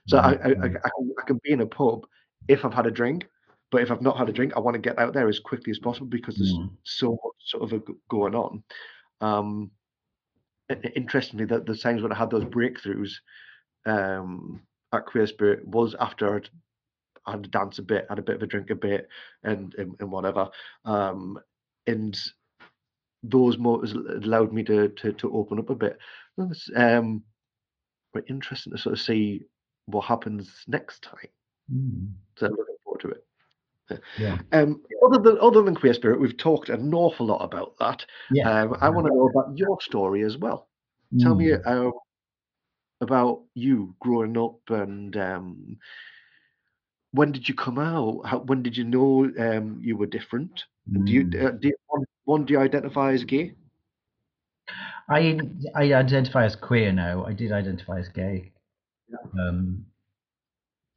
[0.08, 2.06] so I, I, I, I can be in a pub
[2.48, 3.26] if I've had a drink,
[3.72, 5.72] but if I've not had a drink, I want to get out there as quickly
[5.72, 6.70] as possible because there's Mm.
[6.84, 8.64] so much sort of a going on.
[9.20, 9.72] Um,
[10.96, 13.12] interestingly, the, the times when I had those breakthroughs
[13.86, 14.62] um,
[14.94, 16.50] at Queer Spirit was after I'd
[17.26, 19.10] I had to dance a bit, had a bit of a drink a bit,
[19.44, 20.50] and and, and whatever.
[20.86, 21.38] Um,
[21.86, 22.18] and
[23.24, 26.00] those moments allowed me to to to open up a bit.
[26.78, 27.24] Um,
[28.14, 29.42] very interesting to sort of see
[29.86, 31.30] what happens next time.
[31.74, 32.12] Mm.
[32.38, 33.24] So I'm looking forward to it.
[34.20, 34.38] Yeah.
[34.52, 38.06] Um, other than other than Queer Spirit, we've talked an awful lot about that.
[38.32, 38.62] Yeah.
[38.64, 40.68] Um, I want to know about your story as well.
[41.20, 41.62] Tell me Mm.
[41.66, 41.92] uh,
[43.02, 45.78] about you growing up and um,
[47.12, 48.22] when did you come out?
[48.26, 50.66] How, when did you know um, you were different?
[50.94, 51.46] And do you, Mm.
[51.46, 53.54] uh, do you one, one, do you identify as gay?
[55.10, 55.40] I
[55.76, 57.26] I identify as queer now.
[57.26, 58.52] I did identify as gay,
[59.10, 59.18] Yeah.
[59.42, 59.86] um,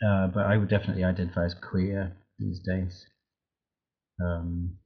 [0.07, 3.07] uh, but I would definitely identify as queer these days.
[4.23, 4.77] Um,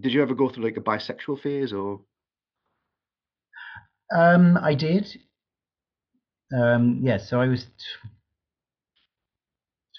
[0.00, 2.00] Did you ever go through like a bisexual phase or?
[4.12, 5.06] um, I did.
[6.52, 8.10] Um, yeah, so I was tw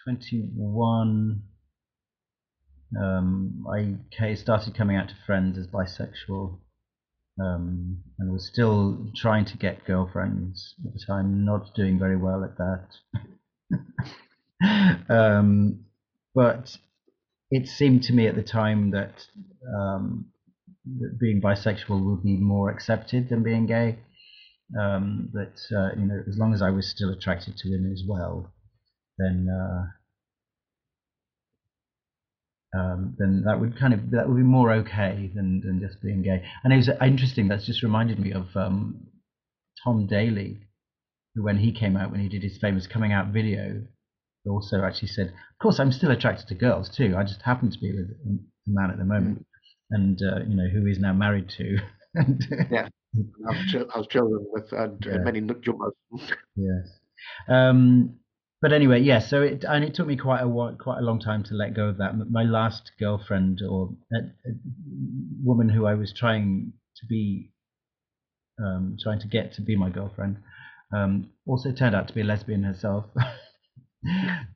[0.05, 1.41] 21.
[3.01, 3.65] Um,
[4.21, 6.59] I started coming out to friends as bisexual,
[7.41, 11.45] um, and was still trying to get girlfriends at the time.
[11.45, 12.87] Not doing very well at that.
[15.13, 15.85] um,
[16.33, 16.77] but
[17.51, 19.25] it seemed to me at the time that,
[19.77, 20.25] um,
[20.99, 23.99] that being bisexual would be more accepted than being gay.
[24.79, 28.01] Um, that uh, you know, as long as I was still attracted to women as
[28.07, 28.51] well,
[29.19, 29.85] then uh,
[32.77, 36.21] um, then that would kind of that would be more okay than than just being
[36.21, 36.43] gay.
[36.63, 37.47] And it was interesting.
[37.47, 39.07] That's just reminded me of um,
[39.83, 40.59] Tom Daley,
[41.35, 43.81] who when he came out when he did his famous coming out video,
[44.49, 47.15] also actually said, "Of course, I'm still attracted to girls too.
[47.17, 49.45] I just happen to be with a man at the moment,
[49.91, 51.77] and uh, you know who he's now married to."
[52.71, 52.87] Yeah.
[53.49, 55.17] I've, children with and Yeah.
[55.19, 55.93] many jumpers.
[56.55, 56.99] Yes.
[57.47, 58.19] Um,
[58.61, 59.19] but anyway, yeah.
[59.19, 61.75] So it and it took me quite a while, quite a long time to let
[61.75, 62.13] go of that.
[62.29, 64.53] My last girlfriend or a, a
[65.43, 67.51] woman who I was trying to be
[68.59, 70.37] um, trying to get to be my girlfriend.
[70.95, 73.05] Um, also turned out to be a lesbian herself.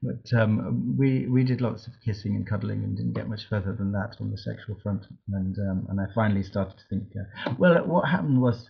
[0.01, 3.73] but um, we we did lots of kissing and cuddling and didn't get much further
[3.73, 5.05] than that on the sexual front.
[5.31, 8.69] And um, and I finally started to think, uh, well, what happened was,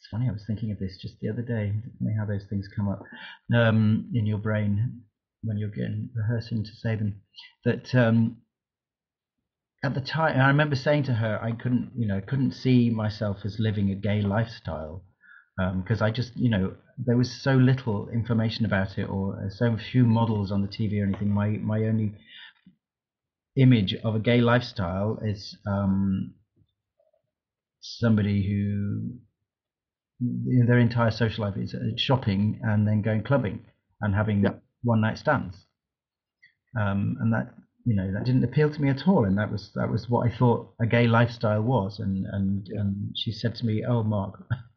[0.00, 0.28] it's funny.
[0.30, 1.74] I was thinking of this just the other day.
[2.18, 3.02] How those things come up
[3.54, 5.02] um, in your brain
[5.42, 7.20] when you're getting rehearsing to say them.
[7.66, 8.38] That um,
[9.84, 13.44] at the time, I remember saying to her, I couldn't, you know, couldn't see myself
[13.44, 15.04] as living a gay lifestyle
[15.58, 19.76] because um, I just, you know, there was so little information about it or so
[19.92, 21.28] few models on the TV or anything.
[21.28, 22.14] My my only
[23.54, 26.36] image of a gay lifestyle is um,
[27.82, 29.18] somebody who
[30.20, 33.60] their entire social life is uh, shopping and then going clubbing
[34.00, 34.54] and having yeah.
[34.82, 35.56] one night stands.
[36.78, 37.54] Um, and that
[37.84, 40.30] you know that didn't appeal to me at all and that was that was what
[40.30, 42.82] I thought a gay lifestyle was and and, yeah.
[42.82, 44.38] and she said to me oh Marc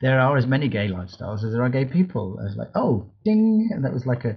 [0.00, 2.38] there are as many gay lifestyles as there are gay people.
[2.40, 4.36] I was like, oh, ding, and that was like a,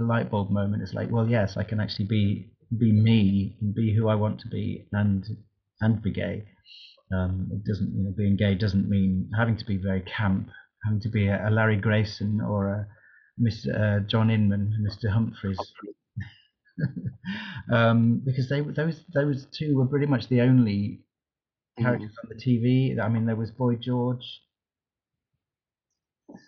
[0.00, 0.82] a light bulb moment.
[0.82, 4.40] It's like, well, yes, I can actually be be me and be who I want
[4.40, 5.24] to be, and
[5.80, 6.44] and be gay.
[7.12, 10.48] Um, it doesn't, you know, being gay doesn't mean having to be very camp,
[10.84, 12.86] having to be a, a Larry Grayson or a
[13.40, 13.68] Mr.
[13.74, 15.10] Uh, John Inman, Mr.
[15.10, 15.58] Humphries.
[17.72, 21.00] um, because they those those two were pretty much the only
[21.78, 22.30] characters mm.
[22.30, 23.00] on the TV.
[23.00, 24.40] I mean, there was Boy George,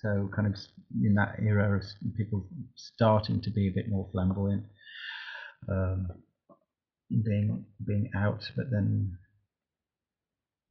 [0.02, 0.58] so kind of
[1.02, 1.82] in that era of
[2.16, 4.64] people starting to be a bit more flamboyant,
[5.68, 6.08] um,
[7.10, 9.16] being being out, but then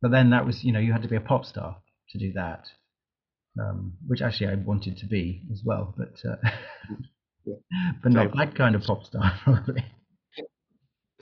[0.02, 1.78] but then that was you know you had to be a pop star
[2.10, 2.66] to do that,
[3.60, 6.36] um, which actually I wanted to be as well, but uh,
[7.46, 7.56] yeah.
[8.04, 9.86] but not that kind of pop star probably.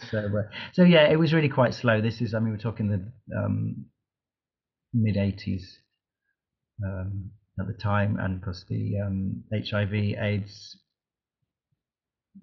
[0.09, 2.01] So uh, so yeah, it was really quite slow.
[2.01, 3.86] This is I mean we're talking the um,
[4.93, 5.63] mid '80s.
[6.83, 10.77] Um, at the time, and plus the um, HIV AIDS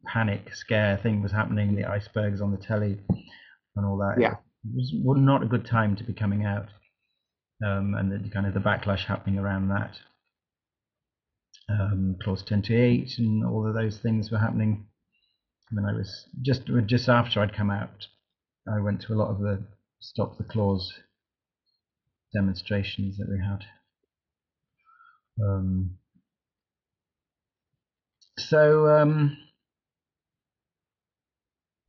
[0.07, 2.99] panic scare thing was happening, the icebergs on the telly
[3.77, 4.21] and all that.
[4.21, 6.69] Yeah, was not a good time to be coming out,
[7.65, 9.97] um, and the kind of the backlash happening around that.
[11.69, 14.87] Um, Clause 28 and all of those things were happening
[15.71, 18.07] when I was just just after I'd come out.
[18.69, 19.65] I went to a lot of the
[20.01, 20.93] stop the clause
[22.35, 23.65] demonstrations that we had.
[25.43, 25.99] Um,
[28.39, 29.37] so um,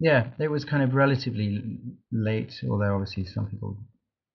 [0.02, 1.64] yeah, it was kind of relatively
[2.12, 3.78] late, although obviously some people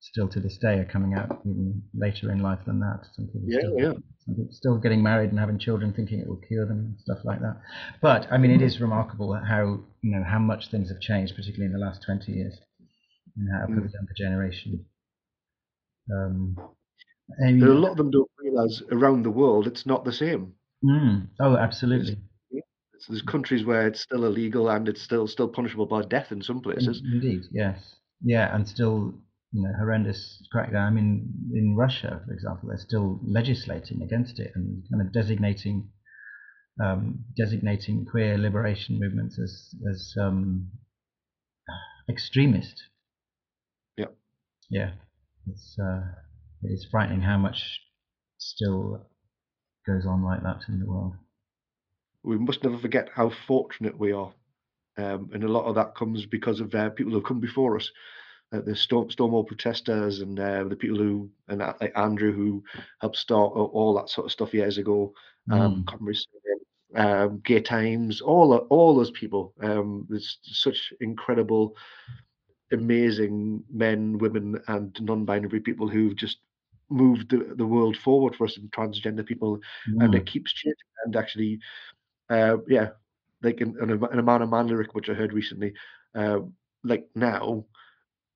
[0.01, 3.01] still to this day are coming out even later in life than that.
[3.15, 3.93] Some people yeah, still, yeah.
[4.25, 7.19] Some people still getting married and having children, thinking it will cure them, and stuff
[7.25, 7.61] like that.
[8.01, 11.67] But I mean, it is remarkable how you know how much things have changed, particularly
[11.67, 12.57] in the last twenty years,
[13.37, 13.87] and how for mm.
[13.87, 14.85] the younger generation.
[16.15, 16.57] Um,
[17.39, 20.53] and a lot of them don't realize around the world it's not the same.
[20.85, 21.27] Mm.
[21.41, 22.19] Oh, absolutely.
[22.97, 26.43] There's, there's, countries where it's still illegal and it's still still punishable by death in
[26.43, 27.03] some places.
[27.05, 29.15] Indeed, yes, yeah, and still
[29.53, 30.87] you know horrendous crackdown.
[30.87, 35.89] I mean, in Russia, for example, they're still legislating against it and kind of designating
[36.83, 40.71] um, designating queer liberation movements as as um,
[42.09, 42.83] extremist.
[43.97, 44.07] Yeah,
[44.71, 44.93] yeah,
[45.47, 45.77] it's.
[45.79, 46.03] Uh,
[46.63, 47.81] it is frightening how much
[48.39, 49.07] still
[49.87, 51.15] goes on like that in the world.
[52.27, 54.33] We must never forget how fortunate we are,
[54.99, 57.77] um, and a lot of that comes because of uh, people who have come before
[57.77, 57.91] us.
[58.53, 62.63] Uh, the Storm, Stonewall protesters and uh, the people who and uh, like Andrew who
[63.01, 65.13] helped start all that sort of stuff years ago.
[65.51, 66.27] Um, mm.
[66.95, 69.53] um, Gay Times, all all those people.
[69.61, 71.75] Um, there's such incredible,
[72.71, 76.39] amazing men, women, and non-binary people who've just
[76.89, 79.59] moved the, the world forward for us and transgender people,
[79.91, 80.05] mm.
[80.05, 80.27] and it mm.
[80.27, 80.77] keeps changing.
[81.05, 81.59] And actually,
[82.31, 82.91] uh, yeah,
[83.43, 85.75] like in, in, a, in a Man of Man lyric, which I heard recently,
[86.15, 86.41] uh,
[86.85, 87.65] like now,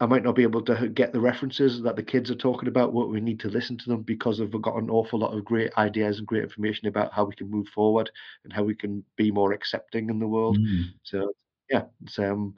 [0.00, 2.94] I might not be able to get the references that the kids are talking about,
[2.94, 5.70] what we need to listen to them because they've got an awful lot of great
[5.76, 8.10] ideas and great information about how we can move forward
[8.44, 10.56] and how we can be more accepting in the world.
[10.58, 10.84] Mm.
[11.02, 11.32] So
[11.68, 12.54] yeah, it's um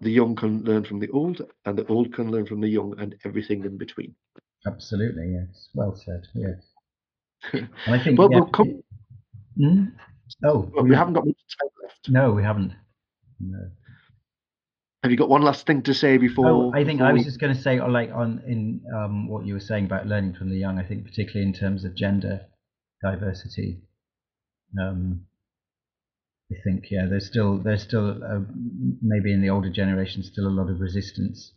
[0.00, 2.94] the young can learn from the old and the old can learn from the young
[2.98, 4.14] and everything in between.
[4.66, 5.68] Absolutely, yes.
[5.74, 6.26] Well said.
[6.34, 6.62] Yes.
[7.52, 8.18] And I think.
[8.18, 8.82] well, yeah, we'll come.
[9.56, 9.84] Hmm?
[9.86, 10.00] Oh,
[10.42, 12.08] well, we, we haven't got much time left.
[12.08, 12.72] No, we haven't.
[13.40, 13.70] No.
[15.02, 16.46] Have you got one last thing to say before?
[16.46, 17.24] Oh, I think I was we...
[17.24, 20.50] just going to say, like on in um, what you were saying about learning from
[20.50, 20.78] the young.
[20.78, 22.46] I think particularly in terms of gender
[23.02, 23.80] diversity.
[24.80, 25.26] Um,
[26.52, 28.40] I think yeah, there's still there's still uh,
[29.00, 31.52] maybe in the older generation still a lot of resistance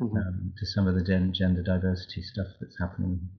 [0.00, 0.16] Mhm.
[0.16, 3.30] um, to some of the gen- gender diversity stuff that's happening.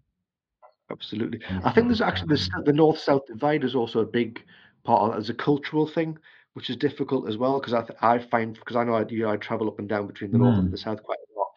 [0.90, 1.42] Absolutely.
[1.64, 2.64] I think there's actually the, sphere.
[2.66, 4.44] the north south divide is also a big
[4.84, 6.18] part of as a cultural thing,
[6.54, 9.24] which is difficult as well because I th- I find because I know I, you
[9.24, 10.60] know, I travel up and down between the north Mm.
[10.60, 11.50] and the south quite a lot,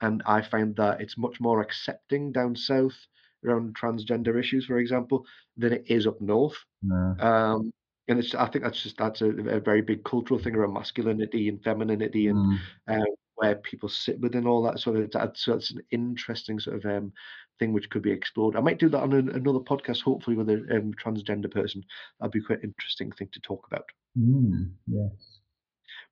[0.00, 2.96] and I find that it's much more accepting down south
[3.44, 5.26] around transgender issues, for example,
[5.56, 6.56] than it is up north.
[6.82, 7.16] No.
[7.18, 7.72] Um,
[8.08, 11.48] and it's I think that's just that's a, a very big cultural thing around masculinity
[11.48, 12.56] and femininity and Mm.
[12.88, 13.04] um,
[13.40, 16.84] where people sit within all that sort of that, so it's an interesting sort of
[16.84, 17.10] um,
[17.58, 18.54] thing which could be explored.
[18.54, 21.82] I might do that on an, another podcast, hopefully with a um, transgender person.
[22.18, 23.86] That'd be quite an interesting thing to talk about.
[24.18, 24.72] Mm.
[24.86, 25.38] Yes.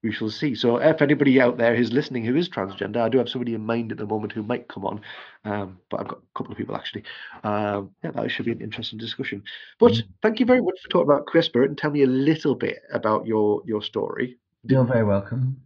[0.02, 0.54] We shall see.
[0.54, 3.66] So, if anybody out there who's listening who is transgender, I do have somebody in
[3.66, 5.02] mind at the moment who might come on,
[5.44, 7.02] um, but I've got a couple of people actually.
[7.44, 9.42] Um, yeah, that should be an interesting discussion.
[9.78, 10.02] But Mm.
[10.22, 12.78] thank you very much for talking about Queer Spirit and tell me a little bit
[12.90, 14.38] about your your story.
[14.64, 15.60] You're very welcome.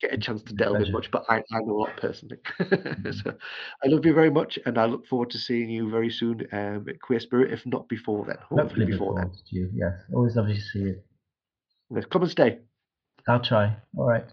[0.00, 0.92] Get a chance to My delve in pleasure.
[0.92, 2.38] much, but I, I know a lot personally.
[2.60, 3.14] Mm.
[3.22, 3.34] so
[3.84, 6.86] I love you very much, and I look forward to seeing you very soon um,
[6.88, 8.36] at Queer Spirit, if not before then.
[8.38, 9.30] Hopefully, Hopefully before then.
[9.30, 9.70] to you.
[9.74, 9.92] Yes.
[10.14, 11.00] Always lovely to see you.
[11.94, 12.58] Yes, Come and stay.
[13.28, 13.76] I'll try.
[13.96, 14.24] All right.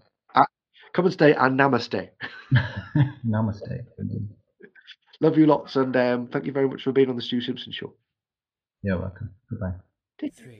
[0.92, 2.08] Come and stay and namaste.
[3.26, 3.84] Namaste.
[5.20, 7.72] Love you lots, and um, thank you very much for being on the Stu Simpson
[7.72, 7.94] Show.
[8.82, 9.30] You're welcome.
[9.50, 9.72] Goodbye.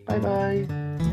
[0.07, 1.04] Bye bye.